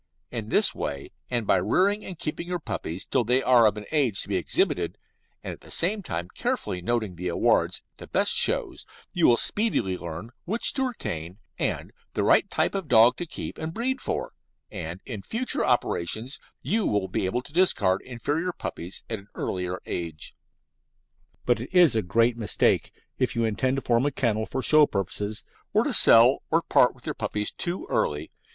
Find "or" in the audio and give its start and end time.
26.49-26.63